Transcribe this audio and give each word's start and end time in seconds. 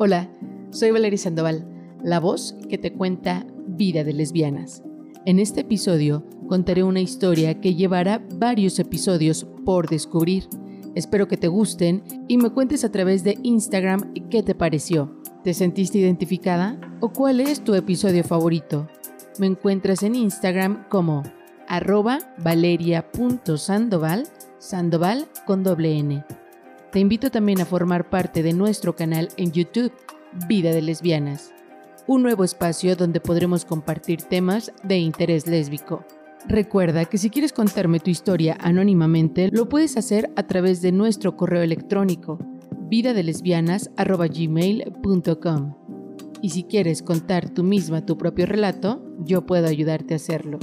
Hola, 0.00 0.30
soy 0.70 0.92
Valeria 0.92 1.18
Sandoval, 1.18 1.66
la 2.04 2.20
voz 2.20 2.54
que 2.68 2.78
te 2.78 2.92
cuenta 2.92 3.44
Vida 3.66 4.04
de 4.04 4.12
Lesbianas. 4.12 4.84
En 5.26 5.40
este 5.40 5.62
episodio 5.62 6.24
contaré 6.46 6.84
una 6.84 7.00
historia 7.00 7.60
que 7.60 7.74
llevará 7.74 8.24
varios 8.36 8.78
episodios 8.78 9.44
por 9.64 9.88
descubrir. 9.88 10.44
Espero 10.94 11.26
que 11.26 11.36
te 11.36 11.48
gusten 11.48 12.04
y 12.28 12.38
me 12.38 12.50
cuentes 12.50 12.84
a 12.84 12.92
través 12.92 13.24
de 13.24 13.40
Instagram 13.42 14.14
qué 14.30 14.44
te 14.44 14.54
pareció. 14.54 15.20
¿Te 15.42 15.52
sentiste 15.52 15.98
identificada? 15.98 16.78
¿O 17.00 17.08
cuál 17.08 17.40
es 17.40 17.64
tu 17.64 17.74
episodio 17.74 18.22
favorito? 18.22 18.86
Me 19.40 19.48
encuentras 19.48 20.04
en 20.04 20.14
Instagram 20.14 20.88
como 20.88 21.24
arroba 21.66 22.20
valeria.sandoval, 22.38 24.28
sandoval 24.60 25.28
con 25.44 25.64
doble 25.64 25.98
N. 25.98 26.24
Te 26.92 27.00
invito 27.00 27.30
también 27.30 27.60
a 27.60 27.66
formar 27.66 28.08
parte 28.08 28.42
de 28.42 28.54
nuestro 28.54 28.96
canal 28.96 29.28
en 29.36 29.52
YouTube, 29.52 29.92
Vida 30.48 30.70
de 30.70 30.80
Lesbianas, 30.80 31.52
un 32.06 32.22
nuevo 32.22 32.44
espacio 32.44 32.96
donde 32.96 33.20
podremos 33.20 33.66
compartir 33.66 34.22
temas 34.22 34.72
de 34.84 34.96
interés 34.96 35.46
lésbico. 35.46 36.06
Recuerda 36.46 37.04
que 37.04 37.18
si 37.18 37.28
quieres 37.28 37.52
contarme 37.52 38.00
tu 38.00 38.08
historia 38.08 38.56
anónimamente, 38.58 39.50
lo 39.52 39.68
puedes 39.68 39.98
hacer 39.98 40.30
a 40.36 40.46
través 40.46 40.80
de 40.80 40.92
nuestro 40.92 41.36
correo 41.36 41.60
electrónico 41.62 42.38
vidadelesbianas.gmail.com. 42.88 45.74
Y 46.40 46.50
si 46.50 46.62
quieres 46.64 47.02
contar 47.02 47.50
tú 47.50 47.64
misma 47.64 48.06
tu 48.06 48.16
propio 48.16 48.46
relato, 48.46 49.04
yo 49.18 49.44
puedo 49.44 49.66
ayudarte 49.66 50.14
a 50.14 50.16
hacerlo. 50.16 50.58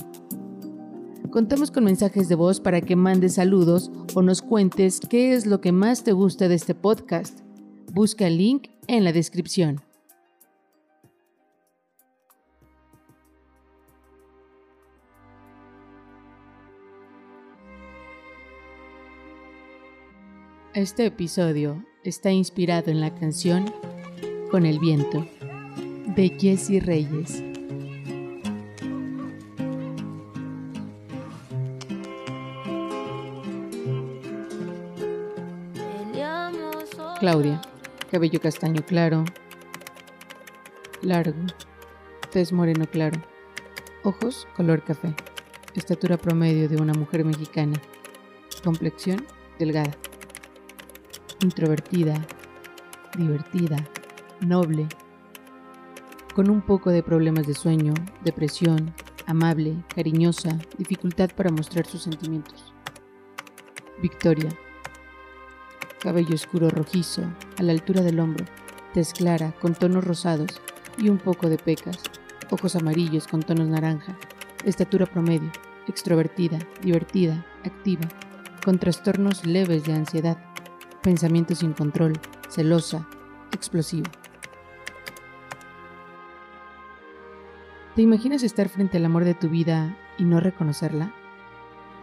Contamos 1.36 1.70
con 1.70 1.84
mensajes 1.84 2.30
de 2.30 2.36
voz 2.36 2.62
para 2.62 2.80
que 2.80 2.96
mandes 2.96 3.34
saludos 3.34 3.92
o 4.14 4.22
nos 4.22 4.42
cuentes 4.42 5.02
qué 5.02 5.34
es 5.34 5.46
lo 5.46 5.60
que 5.60 5.74
más 5.74 6.06
te 6.06 6.14
gusta 6.14 6.48
de 6.48 6.56
este 6.56 6.76
podcast. 6.76 7.42
Busca 7.92 8.26
el 8.26 8.38
link 8.38 8.70
en 8.88 9.04
la 9.04 9.12
descripción. 9.12 9.82
Este 20.74 21.06
episodio 21.06 21.84
está 22.06 22.32
inspirado 22.32 22.92
en 22.92 23.02
la 23.02 23.14
canción 23.14 23.66
Con 24.52 24.66
el 24.66 24.80
viento 24.80 25.28
de 26.16 26.30
Jesse 26.40 26.82
Reyes. 26.82 27.55
Claudia, 37.26 37.60
cabello 38.12 38.40
castaño 38.40 38.86
claro, 38.86 39.26
largo, 41.02 41.42
tez 42.32 42.54
moreno 42.54 42.86
claro, 42.86 43.20
ojos 44.04 44.48
color 44.56 44.84
café, 44.84 45.16
estatura 45.74 46.18
promedio 46.18 46.70
de 46.70 46.76
una 46.76 46.94
mujer 46.94 47.26
mexicana, 47.26 47.82
complexión 48.64 49.26
delgada, 49.58 49.90
introvertida, 51.42 52.14
divertida, 53.18 53.78
noble, 54.42 54.88
con 56.36 56.52
un 56.52 56.62
poco 56.62 56.92
de 56.92 57.02
problemas 57.02 57.48
de 57.48 57.56
sueño, 57.56 57.96
depresión, 58.24 58.94
amable, 59.26 59.84
cariñosa, 59.96 60.60
dificultad 60.78 61.32
para 61.36 61.50
mostrar 61.50 61.88
sus 61.88 62.04
sentimientos. 62.04 62.72
Victoria, 64.00 64.50
cabello 66.06 66.36
oscuro 66.36 66.70
rojizo, 66.70 67.24
a 67.58 67.64
la 67.64 67.72
altura 67.72 68.04
del 68.04 68.20
hombro, 68.20 68.46
tez 68.94 69.12
clara, 69.12 69.54
con 69.60 69.74
tonos 69.74 70.04
rosados 70.04 70.62
y 71.00 71.10
un 71.10 71.18
poco 71.18 71.50
de 71.50 71.58
pecas, 71.58 71.98
ojos 72.52 72.76
amarillos 72.76 73.26
con 73.26 73.42
tonos 73.42 73.68
naranja, 73.68 74.16
estatura 74.66 75.08
promedio, 75.08 75.50
extrovertida, 75.88 76.60
divertida, 76.84 77.44
activa, 77.64 78.08
con 78.64 78.78
trastornos 78.78 79.48
leves 79.48 79.84
de 79.86 79.94
ansiedad, 79.94 80.38
pensamientos 81.02 81.58
sin 81.58 81.74
control, 81.74 82.14
celosa, 82.50 83.08
explosiva. 83.52 84.12
¿Te 87.96 88.04
imaginas 88.04 88.44
estar 88.44 88.70
frente 88.70 88.98
al 88.98 89.06
amor 89.06 89.26
de 89.26 89.34
tu 89.34 89.50
vida 89.50 89.98
y 90.20 90.26
no 90.26 90.40
reconocerla? 90.40 91.12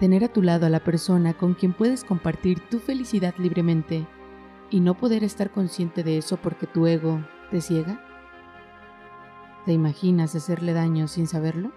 Tener 0.01 0.25
a 0.25 0.33
tu 0.33 0.43
lado 0.43 0.67
a 0.67 0.71
la 0.71 0.85
persona 0.85 1.35
con 1.35 1.55
quien 1.55 1.73
puedes 1.73 2.05
compartir 2.05 2.61
tu 2.69 2.79
felicidad 2.79 3.35
libremente 3.39 4.07
y 4.71 4.81
no 4.81 4.97
poder 4.97 5.23
estar 5.23 5.51
consciente 5.51 6.03
de 6.03 6.19
eso 6.19 6.37
porque 6.39 6.67
tu 6.67 6.87
ego 6.87 7.25
te 7.51 7.61
ciega? 7.61 8.01
¿Te 9.65 9.73
imaginas 9.73 10.35
hacerle 10.35 10.73
daño 10.73 11.07
sin 11.07 11.27
saberlo? 11.27 11.73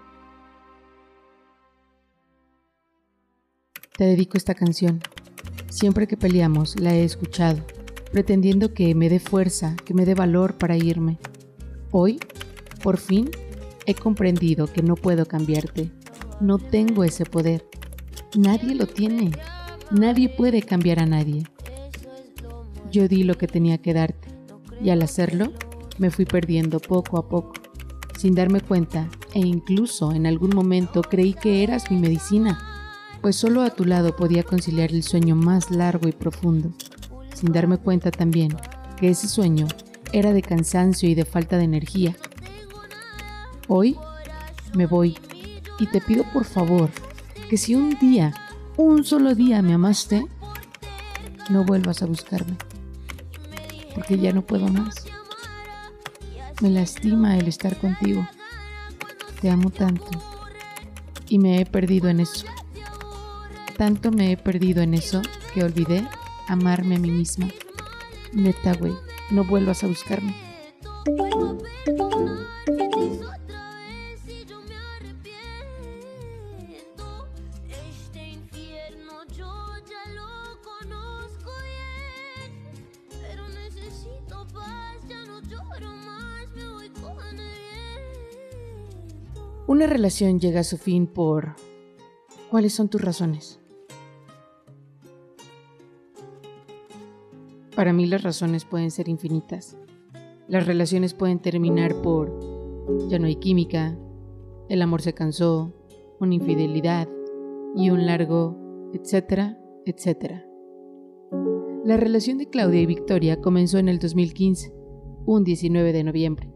Te 3.96 4.04
dedico 4.04 4.36
esta 4.36 4.54
canción. 4.54 5.00
Siempre 5.68 6.06
que 6.06 6.16
peleamos 6.16 6.80
la 6.80 6.94
he 6.94 7.04
escuchado, 7.04 7.62
pretendiendo 8.12 8.74
que 8.74 8.94
me 8.94 9.08
dé 9.08 9.20
fuerza, 9.20 9.76
que 9.84 9.94
me 9.94 10.04
dé 10.04 10.14
valor 10.14 10.54
para 10.54 10.76
irme. 10.76 11.18
Hoy, 11.92 12.18
por 12.82 12.98
fin, 12.98 13.30
he 13.86 13.94
comprendido 13.94 14.66
que 14.66 14.82
no 14.82 14.96
puedo 14.96 15.26
cambiarte. 15.26 15.90
No 16.40 16.58
tengo 16.58 17.04
ese 17.04 17.24
poder 17.24 17.64
Nadie 18.36 18.74
lo 18.74 18.86
tiene. 18.86 19.30
Nadie 19.90 20.28
puede 20.28 20.60
cambiar 20.60 20.98
a 20.98 21.06
nadie. 21.06 21.44
Yo 22.92 23.08
di 23.08 23.22
lo 23.22 23.38
que 23.38 23.46
tenía 23.46 23.78
que 23.78 23.94
darte 23.94 24.28
y 24.82 24.90
al 24.90 25.00
hacerlo 25.00 25.54
me 25.96 26.10
fui 26.10 26.26
perdiendo 26.26 26.78
poco 26.78 27.16
a 27.16 27.28
poco, 27.30 27.54
sin 28.18 28.34
darme 28.34 28.60
cuenta 28.60 29.08
e 29.32 29.38
incluso 29.40 30.12
en 30.12 30.26
algún 30.26 30.54
momento 30.54 31.00
creí 31.00 31.32
que 31.32 31.62
eras 31.62 31.90
mi 31.90 31.96
medicina, 31.96 32.60
pues 33.22 33.36
solo 33.36 33.62
a 33.62 33.70
tu 33.70 33.86
lado 33.86 34.14
podía 34.14 34.42
conciliar 34.42 34.92
el 34.92 35.02
sueño 35.02 35.34
más 35.34 35.70
largo 35.70 36.06
y 36.06 36.12
profundo, 36.12 36.72
sin 37.34 37.52
darme 37.52 37.78
cuenta 37.78 38.10
también 38.10 38.54
que 38.98 39.08
ese 39.08 39.28
sueño 39.28 39.66
era 40.12 40.34
de 40.34 40.42
cansancio 40.42 41.08
y 41.08 41.14
de 41.14 41.24
falta 41.24 41.56
de 41.56 41.64
energía. 41.64 42.14
Hoy 43.66 43.96
me 44.74 44.84
voy 44.84 45.16
y 45.78 45.86
te 45.86 46.02
pido 46.02 46.24
por 46.34 46.44
favor 46.44 46.90
que 47.48 47.56
si 47.56 47.74
un 47.74 47.98
día, 47.98 48.34
un 48.76 49.04
solo 49.04 49.34
día 49.34 49.62
me 49.62 49.74
amaste, 49.74 50.26
no 51.48 51.64
vuelvas 51.64 52.02
a 52.02 52.06
buscarme, 52.06 52.56
porque 53.94 54.18
ya 54.18 54.32
no 54.32 54.42
puedo 54.42 54.68
más. 54.68 55.06
Me 56.60 56.70
lastima 56.70 57.36
el 57.36 57.48
estar 57.48 57.76
contigo. 57.76 58.26
Te 59.40 59.50
amo 59.50 59.70
tanto 59.70 60.08
y 61.28 61.38
me 61.38 61.60
he 61.60 61.66
perdido 61.66 62.08
en 62.08 62.20
eso. 62.20 62.46
Tanto 63.76 64.10
me 64.10 64.32
he 64.32 64.36
perdido 64.36 64.82
en 64.82 64.94
eso 64.94 65.20
que 65.52 65.62
olvidé 65.62 66.06
amarme 66.48 66.96
a 66.96 66.98
mí 66.98 67.10
misma. 67.10 67.48
Neta, 68.32 68.72
güey, 68.74 68.94
no 69.30 69.44
vuelvas 69.44 69.84
a 69.84 69.86
buscarme. 69.86 70.34
Una 89.68 89.88
relación 89.88 90.38
llega 90.38 90.60
a 90.60 90.64
su 90.64 90.78
fin 90.78 91.08
por... 91.08 91.56
¿Cuáles 92.52 92.72
son 92.72 92.88
tus 92.88 93.00
razones? 93.02 93.58
Para 97.74 97.92
mí 97.92 98.06
las 98.06 98.22
razones 98.22 98.64
pueden 98.64 98.92
ser 98.92 99.08
infinitas. 99.08 99.76
Las 100.46 100.68
relaciones 100.68 101.14
pueden 101.14 101.40
terminar 101.40 102.00
por... 102.00 102.32
Ya 103.08 103.18
no 103.18 103.26
hay 103.26 103.34
química, 103.36 103.98
el 104.68 104.82
amor 104.82 105.02
se 105.02 105.14
cansó, 105.14 105.74
una 106.20 106.34
infidelidad 106.34 107.08
y 107.74 107.90
un 107.90 108.06
largo, 108.06 108.56
etcétera, 108.92 109.58
etcétera. 109.84 110.46
La 111.84 111.96
relación 111.96 112.38
de 112.38 112.48
Claudia 112.48 112.82
y 112.82 112.86
Victoria 112.86 113.40
comenzó 113.40 113.78
en 113.78 113.88
el 113.88 113.98
2015, 113.98 114.72
un 115.26 115.42
19 115.42 115.92
de 115.92 116.04
noviembre. 116.04 116.55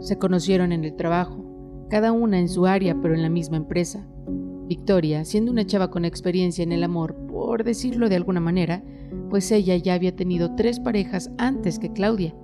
Se 0.00 0.16
conocieron 0.18 0.72
en 0.72 0.84
el 0.84 0.96
trabajo, 0.96 1.86
cada 1.90 2.12
una 2.12 2.38
en 2.38 2.48
su 2.48 2.66
área 2.66 2.96
pero 3.00 3.14
en 3.14 3.22
la 3.22 3.28
misma 3.28 3.58
empresa. 3.58 4.06
Victoria, 4.66 5.24
siendo 5.24 5.52
una 5.52 5.66
chava 5.66 5.90
con 5.90 6.04
experiencia 6.04 6.62
en 6.62 6.72
el 6.72 6.84
amor, 6.84 7.14
por 7.26 7.64
decirlo 7.64 8.08
de 8.08 8.16
alguna 8.16 8.40
manera, 8.40 8.82
pues 9.28 9.50
ella 9.52 9.76
ya 9.76 9.94
había 9.94 10.16
tenido 10.16 10.54
tres 10.54 10.80
parejas 10.80 11.30
antes 11.36 11.78
que 11.78 11.92
Claudia. 11.92 12.34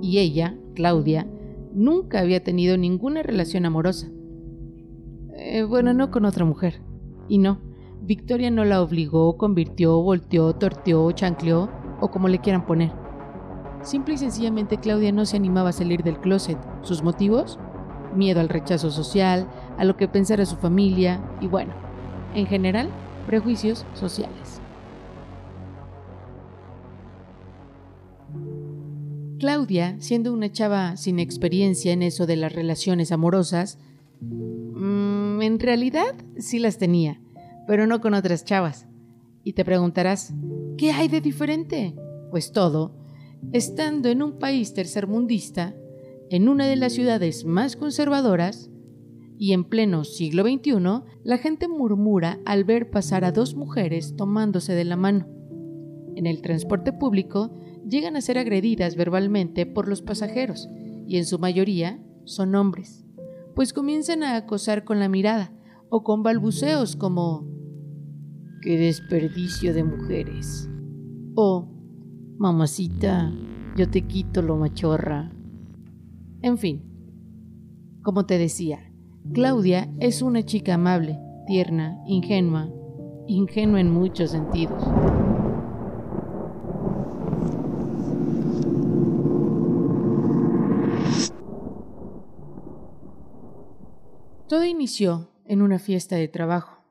Y 0.00 0.18
ella, 0.18 0.56
Claudia, 0.74 1.26
nunca 1.74 2.20
había 2.20 2.42
tenido 2.42 2.78
ninguna 2.78 3.22
relación 3.22 3.66
amorosa. 3.66 4.08
Eh, 5.34 5.64
bueno, 5.64 5.92
no 5.92 6.10
con 6.10 6.24
otra 6.24 6.44
mujer. 6.44 6.80
Y 7.28 7.38
no, 7.38 7.60
Victoria 8.00 8.50
no 8.50 8.64
la 8.64 8.80
obligó, 8.80 9.36
convirtió, 9.36 10.00
volteó, 10.00 10.54
torteó, 10.54 11.10
chancleó 11.12 11.68
o 12.00 12.10
como 12.10 12.28
le 12.28 12.38
quieran 12.38 12.64
poner 12.64 13.05
Simple 13.86 14.14
y 14.14 14.18
sencillamente 14.18 14.78
Claudia 14.78 15.12
no 15.12 15.24
se 15.26 15.36
animaba 15.36 15.68
a 15.68 15.72
salir 15.72 16.02
del 16.02 16.18
closet. 16.18 16.58
¿Sus 16.82 17.04
motivos? 17.04 17.56
Miedo 18.16 18.40
al 18.40 18.48
rechazo 18.48 18.90
social, 18.90 19.46
a 19.78 19.84
lo 19.84 19.96
que 19.96 20.08
pensara 20.08 20.44
su 20.44 20.56
familia 20.56 21.22
y 21.40 21.46
bueno, 21.46 21.72
en 22.34 22.46
general, 22.46 22.90
prejuicios 23.28 23.86
sociales. 23.94 24.60
Claudia, 29.38 29.94
siendo 30.00 30.32
una 30.32 30.50
chava 30.50 30.96
sin 30.96 31.20
experiencia 31.20 31.92
en 31.92 32.02
eso 32.02 32.26
de 32.26 32.34
las 32.34 32.52
relaciones 32.52 33.12
amorosas, 33.12 33.78
mmm, 34.20 35.40
en 35.42 35.60
realidad 35.60 36.12
sí 36.38 36.58
las 36.58 36.78
tenía, 36.78 37.20
pero 37.68 37.86
no 37.86 38.00
con 38.00 38.14
otras 38.14 38.44
chavas. 38.44 38.88
Y 39.44 39.52
te 39.52 39.64
preguntarás, 39.64 40.34
¿qué 40.76 40.90
hay 40.90 41.06
de 41.06 41.20
diferente? 41.20 41.94
Pues 42.32 42.50
todo, 42.50 43.05
estando 43.52 44.08
en 44.08 44.22
un 44.22 44.38
país 44.38 44.74
tercermundista, 44.74 45.74
en 46.30 46.48
una 46.48 46.66
de 46.66 46.76
las 46.76 46.92
ciudades 46.92 47.44
más 47.44 47.76
conservadoras, 47.76 48.70
y 49.38 49.52
en 49.52 49.64
pleno 49.64 50.04
siglo 50.04 50.44
XXI, 50.44 50.72
la 51.22 51.38
gente 51.38 51.68
murmura 51.68 52.40
al 52.46 52.64
ver 52.64 52.90
pasar 52.90 53.24
a 53.24 53.32
dos 53.32 53.54
mujeres 53.54 54.16
tomándose 54.16 54.72
de 54.72 54.84
la 54.84 54.96
mano. 54.96 55.28
En 56.14 56.26
el 56.26 56.40
transporte 56.40 56.92
público 56.92 57.52
llegan 57.86 58.16
a 58.16 58.22
ser 58.22 58.38
agredidas 58.38 58.96
verbalmente 58.96 59.66
por 59.66 59.88
los 59.88 60.02
pasajeros, 60.02 60.68
y 61.06 61.18
en 61.18 61.26
su 61.26 61.38
mayoría 61.38 62.02
son 62.24 62.54
hombres, 62.54 63.04
pues 63.54 63.72
comienzan 63.72 64.22
a 64.22 64.36
acosar 64.36 64.84
con 64.84 64.98
la 64.98 65.08
mirada 65.08 65.52
o 65.88 66.02
con 66.02 66.22
balbuceos 66.22 66.96
como 66.96 67.46
¡Qué 68.62 68.78
desperdicio 68.78 69.74
de 69.74 69.84
mujeres! 69.84 70.68
o 71.36 71.75
Mamacita, 72.38 73.32
yo 73.76 73.88
te 73.88 74.02
quito 74.02 74.42
lo 74.42 74.56
machorra. 74.56 75.32
En 76.42 76.58
fin, 76.58 76.82
como 78.02 78.26
te 78.26 78.36
decía, 78.36 78.92
Claudia 79.32 79.90
es 80.00 80.20
una 80.20 80.42
chica 80.42 80.74
amable, 80.74 81.18
tierna, 81.46 81.98
ingenua, 82.06 82.68
ingenua 83.26 83.80
en 83.80 83.90
muchos 83.90 84.32
sentidos. 84.32 84.82
Todo 94.46 94.64
inició 94.66 95.30
en 95.46 95.62
una 95.62 95.78
fiesta 95.78 96.16
de 96.16 96.28
trabajo, 96.28 96.82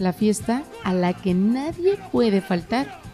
la 0.00 0.12
fiesta 0.12 0.64
a 0.82 0.92
la 0.92 1.12
que 1.12 1.32
nadie 1.32 1.96
puede 2.10 2.40
faltar 2.40 3.13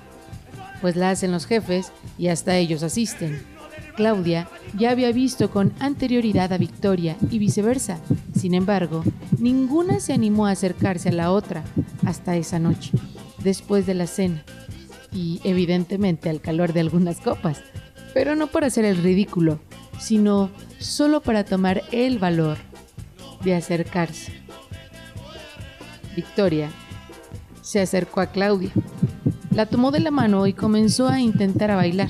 pues 0.80 0.96
la 0.96 1.10
hacen 1.10 1.32
los 1.32 1.46
jefes 1.46 1.92
y 2.18 2.28
hasta 2.28 2.56
ellos 2.56 2.82
asisten. 2.82 3.40
Claudia 3.96 4.48
ya 4.78 4.90
había 4.90 5.12
visto 5.12 5.50
con 5.50 5.72
anterioridad 5.78 6.52
a 6.52 6.58
Victoria 6.58 7.16
y 7.30 7.38
viceversa. 7.38 7.98
Sin 8.34 8.54
embargo, 8.54 9.04
ninguna 9.38 10.00
se 10.00 10.12
animó 10.12 10.46
a 10.46 10.52
acercarse 10.52 11.10
a 11.10 11.12
la 11.12 11.30
otra 11.30 11.64
hasta 12.06 12.36
esa 12.36 12.58
noche, 12.58 12.92
después 13.42 13.86
de 13.86 13.94
la 13.94 14.06
cena, 14.06 14.42
y 15.12 15.40
evidentemente 15.44 16.30
al 16.30 16.40
calor 16.40 16.72
de 16.72 16.80
algunas 16.80 17.20
copas, 17.20 17.62
pero 18.14 18.34
no 18.36 18.46
para 18.46 18.68
hacer 18.68 18.84
el 18.84 18.96
ridículo, 18.96 19.60
sino 19.98 20.50
solo 20.78 21.20
para 21.20 21.44
tomar 21.44 21.82
el 21.92 22.18
valor 22.18 22.56
de 23.44 23.54
acercarse. 23.54 24.32
Victoria 26.16 26.70
se 27.60 27.80
acercó 27.80 28.20
a 28.20 28.26
Claudia 28.32 28.70
la 29.60 29.66
tomó 29.66 29.90
de 29.90 30.00
la 30.00 30.10
mano 30.10 30.46
y 30.46 30.54
comenzó 30.54 31.06
a 31.06 31.20
intentar 31.20 31.70
a 31.70 31.76
bailar. 31.76 32.08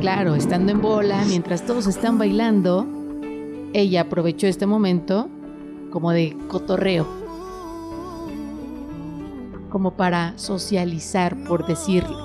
Claro, 0.00 0.34
estando 0.34 0.72
en 0.72 0.80
bola, 0.80 1.22
mientras 1.26 1.66
todos 1.66 1.86
están 1.86 2.16
bailando, 2.16 2.86
ella 3.74 4.00
aprovechó 4.00 4.46
este 4.46 4.64
momento 4.64 5.28
como 5.90 6.12
de 6.12 6.34
cotorreo, 6.48 7.06
como 9.68 9.98
para 9.98 10.32
socializar, 10.38 11.36
por 11.44 11.66
decirlo. 11.66 12.16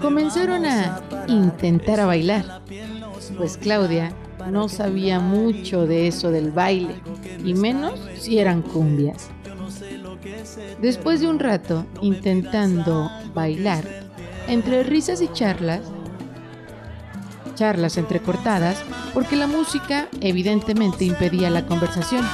Comenzaron 0.00 0.64
a 0.64 1.02
intentar 1.26 2.00
a 2.00 2.06
bailar, 2.06 2.62
pues 3.36 3.58
Claudia 3.58 4.10
no 4.50 4.68
sabía 4.68 5.20
mucho 5.20 5.86
de 5.86 6.06
eso 6.06 6.30
del 6.30 6.50
baile, 6.50 6.94
y 7.44 7.54
menos 7.54 8.00
si 8.18 8.38
eran 8.38 8.62
cumbias. 8.62 9.30
Después 10.80 11.20
de 11.20 11.28
un 11.28 11.38
rato 11.38 11.86
intentando 12.00 13.10
bailar, 13.34 13.84
entre 14.48 14.82
risas 14.82 15.20
y 15.20 15.28
charlas, 15.28 15.80
charlas 17.54 17.96
entrecortadas, 17.96 18.82
porque 19.12 19.36
la 19.36 19.46
música 19.46 20.08
evidentemente 20.20 21.04
impedía 21.04 21.50
la 21.50 21.66
conversación. 21.66 22.24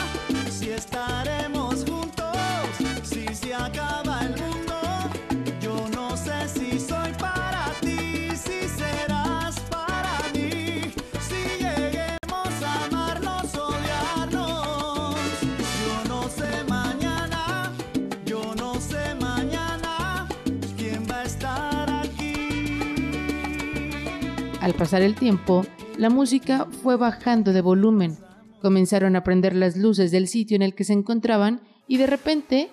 Al 24.64 24.72
pasar 24.72 25.02
el 25.02 25.14
tiempo, 25.14 25.66
la 25.98 26.08
música 26.08 26.66
fue 26.82 26.96
bajando 26.96 27.52
de 27.52 27.60
volumen. 27.60 28.16
Comenzaron 28.62 29.14
a 29.14 29.22
prender 29.22 29.54
las 29.54 29.76
luces 29.76 30.10
del 30.10 30.26
sitio 30.26 30.56
en 30.56 30.62
el 30.62 30.74
que 30.74 30.84
se 30.84 30.94
encontraban 30.94 31.60
y 31.86 31.98
de 31.98 32.06
repente 32.06 32.70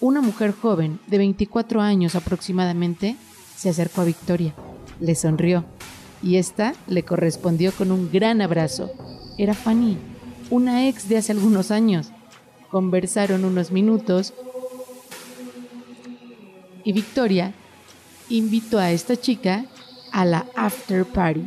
una 0.00 0.20
mujer 0.20 0.50
joven 0.50 0.98
de 1.06 1.18
24 1.18 1.80
años 1.80 2.16
aproximadamente 2.16 3.14
se 3.54 3.68
acercó 3.68 4.00
a 4.00 4.04
Victoria, 4.04 4.52
le 4.98 5.14
sonrió 5.14 5.64
y 6.24 6.38
ésta 6.38 6.74
le 6.88 7.04
correspondió 7.04 7.70
con 7.70 7.92
un 7.92 8.10
gran 8.10 8.42
abrazo. 8.42 8.90
Era 9.38 9.54
Fanny, 9.54 9.98
una 10.50 10.88
ex 10.88 11.08
de 11.08 11.18
hace 11.18 11.30
algunos 11.30 11.70
años. 11.70 12.08
Conversaron 12.68 13.44
unos 13.44 13.70
minutos 13.70 14.34
y 16.82 16.90
Victoria 16.92 17.54
invitó 18.28 18.80
a 18.80 18.90
esta 18.90 19.14
chica 19.14 19.66
a 20.16 20.24
la 20.24 20.46
after 20.56 21.04
party. 21.04 21.46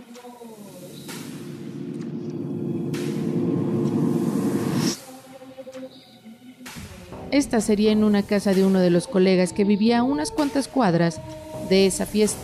Esta 7.32 7.62
sería 7.62 7.92
en 7.92 8.04
una 8.04 8.22
casa 8.22 8.54
de 8.54 8.64
uno 8.64 8.80
de 8.80 8.92
los 8.92 9.08
colegas 9.08 9.54
que 9.54 9.64
vivía 9.64 10.00
a 10.00 10.04
unas 10.04 10.30
cuantas 10.30 10.68
cuadras 10.68 11.20
de 11.68 11.88
esa 11.88 12.06
fiesta. 12.06 12.44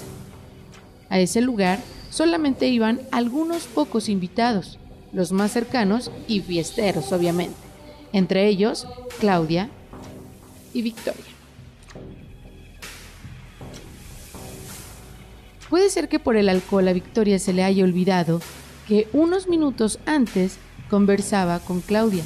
A 1.09 1.19
ese 1.19 1.41
lugar 1.41 1.77
solamente 2.09 2.69
iban 2.69 3.01
algunos 3.11 3.65
pocos 3.65 4.09
invitados, 4.09 4.79
los 5.13 5.31
más 5.31 5.51
cercanos 5.51 6.09
y 6.27 6.39
fiesteros, 6.41 7.11
obviamente, 7.11 7.55
entre 8.13 8.47
ellos 8.47 8.87
Claudia 9.19 9.69
y 10.73 10.81
Victoria. 10.81 11.34
Puede 15.75 15.89
ser 15.89 16.07
que 16.07 16.19
por 16.19 16.37
el 16.37 16.47
alcohol 16.47 16.87
a 16.87 16.93
Victoria 16.93 17.37
se 17.37 17.51
le 17.51 17.61
haya 17.61 17.83
olvidado 17.83 18.39
que 18.87 19.09
unos 19.11 19.49
minutos 19.49 19.99
antes 20.05 20.57
conversaba 20.89 21.59
con 21.59 21.81
Claudia. 21.81 22.23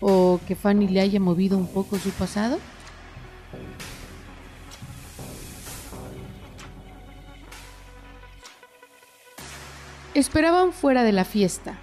¿O 0.00 0.40
que 0.48 0.54
Fanny 0.56 0.88
le 0.88 1.02
haya 1.02 1.20
movido 1.20 1.58
un 1.58 1.66
poco 1.66 1.98
su 1.98 2.08
pasado? 2.08 2.58
Esperaban 10.14 10.72
fuera 10.72 11.02
de 11.02 11.12
la 11.12 11.26
fiesta. 11.26 11.78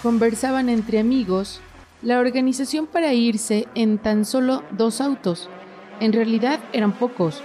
Conversaban 0.00 0.68
entre 0.68 1.00
amigos 1.00 1.60
la 2.02 2.18
organización 2.18 2.86
para 2.86 3.12
irse 3.14 3.66
en 3.74 3.98
tan 3.98 4.24
solo 4.24 4.62
dos 4.70 5.00
autos. 5.00 5.48
En 6.00 6.12
realidad 6.12 6.60
eran 6.72 6.92
pocos, 6.92 7.42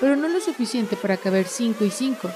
pero 0.00 0.16
no 0.16 0.28
lo 0.28 0.40
suficiente 0.40 0.96
para 0.96 1.16
caber 1.16 1.46
cinco 1.46 1.84
y 1.84 1.90
cinco. 1.90 2.30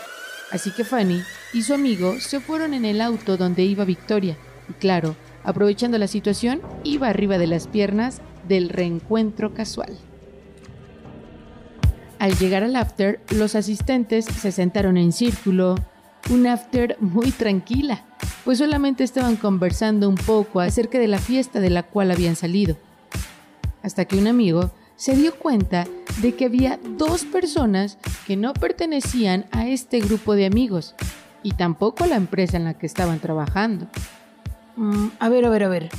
Así 0.50 0.72
que 0.72 0.84
Fanny 0.84 1.22
y 1.52 1.62
su 1.62 1.74
amigo 1.74 2.18
se 2.18 2.40
fueron 2.40 2.74
en 2.74 2.84
el 2.84 3.00
auto 3.00 3.36
donde 3.36 3.62
iba 3.62 3.84
Victoria. 3.84 4.36
Y 4.68 4.72
claro, 4.74 5.14
aprovechando 5.44 5.98
la 5.98 6.08
situación, 6.08 6.60
iba 6.82 7.08
arriba 7.08 7.38
de 7.38 7.46
las 7.46 7.66
piernas 7.66 8.20
del 8.48 8.68
reencuentro 8.68 9.54
casual. 9.54 9.96
Al 12.18 12.36
llegar 12.36 12.64
al 12.64 12.76
after, 12.76 13.20
los 13.30 13.54
asistentes 13.54 14.24
se 14.24 14.52
sentaron 14.52 14.96
en 14.96 15.12
círculo, 15.12 15.76
un 16.28 16.46
after 16.46 16.96
muy 17.00 17.30
tranquila, 17.30 18.04
pues 18.44 18.58
solamente 18.58 19.04
estaban 19.04 19.36
conversando 19.36 20.08
un 20.08 20.16
poco 20.16 20.60
acerca 20.60 20.98
de 20.98 21.08
la 21.08 21.18
fiesta 21.18 21.60
de 21.60 21.70
la 21.70 21.82
cual 21.82 22.10
habían 22.10 22.36
salido. 22.36 22.76
Hasta 23.82 24.04
que 24.04 24.16
un 24.16 24.26
amigo 24.26 24.72
se 24.96 25.16
dio 25.16 25.34
cuenta 25.34 25.86
de 26.20 26.34
que 26.34 26.44
había 26.44 26.78
dos 26.98 27.24
personas 27.24 27.96
que 28.26 28.36
no 28.36 28.52
pertenecían 28.52 29.46
a 29.50 29.66
este 29.66 30.00
grupo 30.00 30.34
de 30.34 30.44
amigos 30.44 30.94
y 31.42 31.52
tampoco 31.52 32.04
a 32.04 32.06
la 32.06 32.16
empresa 32.16 32.58
en 32.58 32.64
la 32.64 32.74
que 32.74 32.86
estaban 32.86 33.18
trabajando. 33.18 33.86
Mm, 34.76 35.08
a 35.18 35.28
ver, 35.30 35.46
a 35.46 35.48
ver, 35.48 35.64
a 35.64 35.68
ver. 35.68 35.90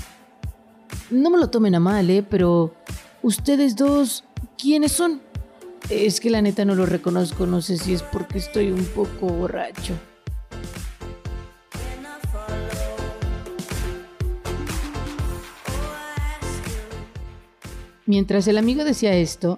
No 1.09 1.31
me 1.31 1.39
lo 1.39 1.49
tomen 1.49 1.75
a 1.75 1.79
mal, 1.79 2.09
¿eh? 2.09 2.23
Pero 2.23 2.75
ustedes 3.23 3.75
dos, 3.75 4.23
¿quiénes 4.57 4.91
son? 4.91 5.21
Es 5.89 6.19
que 6.19 6.29
la 6.29 6.41
neta 6.41 6.63
no 6.63 6.75
lo 6.75 6.85
reconozco, 6.85 7.47
no 7.47 7.61
sé 7.61 7.77
si 7.77 7.93
es 7.93 8.03
porque 8.03 8.37
estoy 8.37 8.71
un 8.71 8.85
poco 8.85 9.27
borracho. 9.27 9.95
Mientras 18.11 18.45
el 18.49 18.57
amigo 18.57 18.83
decía 18.83 19.13
esto, 19.13 19.57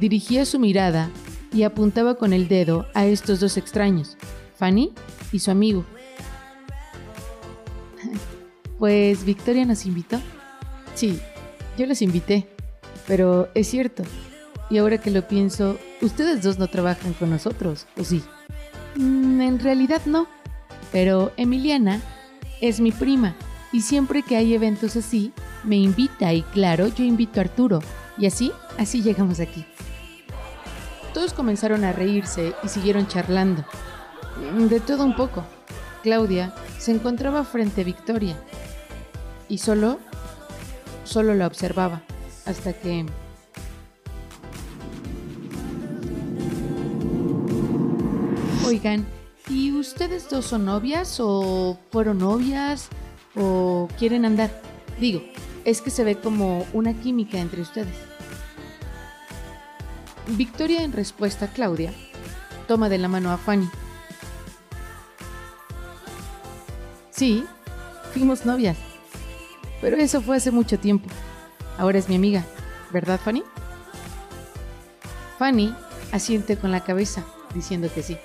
dirigía 0.00 0.44
su 0.44 0.58
mirada 0.58 1.10
y 1.52 1.62
apuntaba 1.62 2.16
con 2.16 2.32
el 2.32 2.48
dedo 2.48 2.88
a 2.92 3.06
estos 3.06 3.38
dos 3.38 3.56
extraños, 3.56 4.16
Fanny 4.56 4.92
y 5.30 5.38
su 5.38 5.52
amigo. 5.52 5.84
Pues 8.80 9.24
Victoria 9.24 9.64
nos 9.64 9.86
invitó. 9.86 10.20
Sí, 10.96 11.20
yo 11.78 11.86
los 11.86 12.02
invité, 12.02 12.48
pero 13.06 13.48
es 13.54 13.68
cierto. 13.68 14.02
Y 14.68 14.78
ahora 14.78 14.98
que 14.98 15.12
lo 15.12 15.28
pienso, 15.28 15.78
ustedes 16.00 16.42
dos 16.42 16.58
no 16.58 16.66
trabajan 16.66 17.12
con 17.12 17.30
nosotros, 17.30 17.86
¿o 17.96 18.02
sí? 18.02 18.24
Mm, 18.96 19.40
en 19.40 19.60
realidad 19.60 20.02
no, 20.04 20.26
pero 20.90 21.30
Emiliana 21.36 22.02
es 22.60 22.80
mi 22.80 22.90
prima 22.90 23.36
y 23.72 23.82
siempre 23.82 24.24
que 24.24 24.34
hay 24.34 24.52
eventos 24.52 24.96
así, 24.96 25.32
me 25.64 25.76
invita 25.76 26.32
y 26.32 26.42
claro, 26.42 26.88
yo 26.88 27.04
invito 27.04 27.40
a 27.40 27.44
Arturo. 27.44 27.80
Y 28.18 28.26
así, 28.26 28.52
así 28.78 29.02
llegamos 29.02 29.40
aquí. 29.40 29.64
Todos 31.14 31.32
comenzaron 31.32 31.84
a 31.84 31.92
reírse 31.92 32.54
y 32.62 32.68
siguieron 32.68 33.06
charlando. 33.06 33.64
De 34.68 34.80
todo 34.80 35.04
un 35.04 35.14
poco. 35.14 35.44
Claudia 36.02 36.54
se 36.78 36.90
encontraba 36.90 37.44
frente 37.44 37.82
a 37.82 37.84
Victoria 37.84 38.36
y 39.48 39.58
solo, 39.58 39.98
solo 41.04 41.34
la 41.34 41.46
observaba 41.46 42.02
hasta 42.44 42.72
que... 42.72 43.06
Oigan, 48.66 49.06
¿y 49.48 49.72
ustedes 49.72 50.28
dos 50.30 50.46
son 50.46 50.64
novias 50.64 51.18
o 51.20 51.78
fueron 51.90 52.18
novias 52.18 52.88
o 53.36 53.88
quieren 53.98 54.24
andar? 54.24 54.50
Digo, 54.98 55.22
es 55.64 55.80
que 55.80 55.90
se 55.90 56.04
ve 56.04 56.16
como 56.16 56.66
una 56.72 56.94
química 56.94 57.38
entre 57.38 57.62
ustedes. 57.62 57.94
Victoria 60.28 60.82
en 60.82 60.92
respuesta 60.92 61.46
a 61.46 61.52
Claudia 61.52 61.92
toma 62.68 62.88
de 62.88 62.98
la 62.98 63.08
mano 63.08 63.30
a 63.30 63.38
Fanny. 63.38 63.68
Sí, 67.10 67.44
fuimos 68.12 68.46
novias. 68.46 68.76
Pero 69.80 69.96
eso 69.96 70.22
fue 70.22 70.36
hace 70.36 70.50
mucho 70.50 70.78
tiempo. 70.78 71.08
Ahora 71.76 71.98
es 71.98 72.08
mi 72.08 72.16
amiga, 72.16 72.44
¿verdad, 72.92 73.20
Fanny? 73.22 73.42
Fanny 75.38 75.74
asiente 76.12 76.56
con 76.56 76.70
la 76.70 76.84
cabeza, 76.84 77.24
diciendo 77.54 77.90
que 77.92 78.02
sí. 78.02 78.16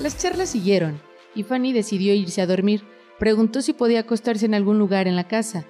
Las 0.00 0.18
charlas 0.18 0.50
siguieron 0.50 1.00
y 1.34 1.44
Fanny 1.44 1.72
decidió 1.72 2.14
irse 2.14 2.42
a 2.42 2.46
dormir. 2.46 2.82
Preguntó 3.18 3.62
si 3.62 3.72
podía 3.72 4.00
acostarse 4.00 4.46
en 4.46 4.54
algún 4.54 4.78
lugar 4.78 5.06
en 5.08 5.16
la 5.16 5.28
casa. 5.28 5.64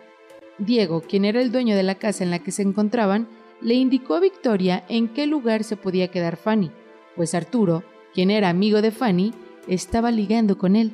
Diego, 0.59 1.03
quien 1.03 1.25
era 1.25 1.41
el 1.41 1.53
dueño 1.53 1.77
de 1.77 1.83
la 1.83 1.97
casa 1.97 2.25
en 2.25 2.31
la 2.31 2.39
que 2.39 2.53
se 2.53 2.63
encontraban, 2.63 3.29
le 3.61 3.75
indicó 3.75 4.15
a 4.15 4.21
Victoria 4.21 4.85
en 4.89 5.09
qué 5.09 5.27
lugar 5.27 5.65
se 5.65 5.77
podía 5.77 6.09
quedar 6.09 6.37
Fanny, 6.37 6.71
pues 7.17 7.35
Arturo, 7.35 7.83
quien 8.13 8.31
era 8.31 8.49
amigo 8.49 8.83
de 8.83 8.91
Fanny, 8.91 9.33
estaba 9.67 10.11
ligando 10.11 10.59
con 10.59 10.77
él 10.77 10.93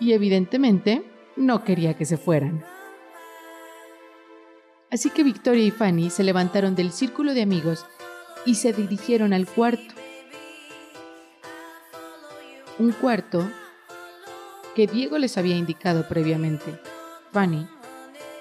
y 0.00 0.14
evidentemente 0.14 1.02
no 1.36 1.62
quería 1.62 1.94
que 1.94 2.06
se 2.06 2.16
fueran. 2.16 2.64
Así 4.90 5.10
que 5.10 5.22
Victoria 5.22 5.64
y 5.64 5.70
Fanny 5.70 6.10
se 6.10 6.24
levantaron 6.24 6.74
del 6.74 6.90
círculo 6.90 7.32
de 7.34 7.42
amigos 7.42 7.86
y 8.44 8.56
se 8.56 8.72
dirigieron 8.72 9.32
al 9.32 9.46
cuarto. 9.46 9.94
Un 12.78 12.92
cuarto 12.92 13.48
que 14.80 14.86
Diego 14.86 15.18
les 15.18 15.36
había 15.36 15.56
indicado 15.56 16.08
previamente. 16.08 16.80
Fanny 17.32 17.68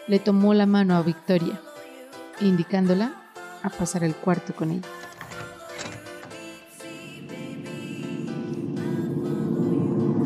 le 0.08 0.20
tomó 0.20 0.54
la 0.54 0.66
mano 0.66 0.96
a 0.96 1.02
Victoria, 1.02 1.60
indicándola 2.40 3.30
a 3.62 3.70
pasar 3.70 4.06
el 4.06 4.16
cuarto 4.16 4.56
con 4.56 4.72
ella. 4.72 4.88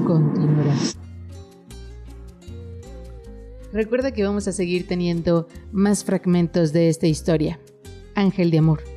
Continuará. 0.05 0.75
Recuerda 3.71 4.11
que 4.11 4.23
vamos 4.23 4.47
a 4.47 4.51
seguir 4.51 4.85
teniendo 4.87 5.47
más 5.71 6.03
fragmentos 6.03 6.73
de 6.73 6.89
esta 6.89 7.07
historia. 7.07 7.59
Ángel 8.13 8.51
de 8.51 8.59
Amor. 8.59 8.92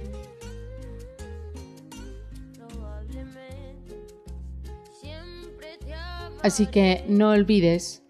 Así 6.47 6.69
que 6.69 7.03
no 7.09 7.31
olvides 7.31 8.05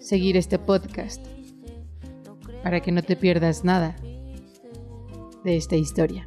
seguir 0.00 0.36
este 0.36 0.58
podcast 0.58 1.24
para 2.64 2.80
que 2.80 2.90
no 2.90 3.00
te 3.00 3.14
pierdas 3.14 3.62
nada 3.64 3.94
de 5.44 5.56
esta 5.56 5.76
historia. 5.76 6.26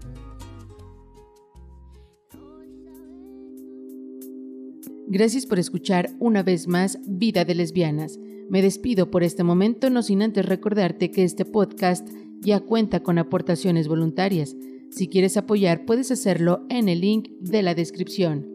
Gracias 5.07 5.45
por 5.45 5.59
escuchar 5.59 6.11
una 6.17 6.43
vez 6.43 6.69
más 6.69 6.97
Vida 7.05 7.43
de 7.43 7.55
Lesbianas. 7.55 8.17
Me 8.49 8.61
despido 8.61 9.11
por 9.11 9.21
este 9.21 9.43
momento, 9.43 9.89
no 9.89 10.01
sin 10.01 10.21
antes 10.21 10.45
recordarte 10.45 11.11
que 11.11 11.25
este 11.25 11.43
podcast 11.43 12.07
ya 12.39 12.61
cuenta 12.61 13.03
con 13.03 13.17
aportaciones 13.17 13.89
voluntarias. 13.89 14.55
Si 14.91 15.09
quieres 15.09 15.35
apoyar, 15.35 15.83
puedes 15.83 16.09
hacerlo 16.09 16.65
en 16.69 16.87
el 16.87 17.01
link 17.01 17.31
de 17.41 17.63
la 17.63 17.75
descripción. 17.75 18.52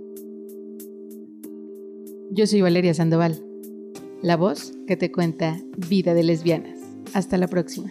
Yo 2.31 2.47
soy 2.47 2.61
Valeria 2.61 2.93
Sandoval, 2.93 3.43
la 4.21 4.37
voz 4.37 4.75
que 4.87 4.97
te 4.97 5.11
cuenta 5.11 5.57
vida 5.89 6.13
de 6.13 6.23
lesbianas. 6.23 6.79
Hasta 7.15 7.39
la 7.39 7.49
próxima. 7.49 7.91